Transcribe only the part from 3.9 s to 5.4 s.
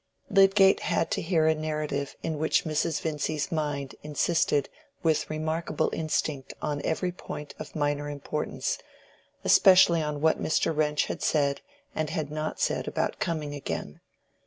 insisted with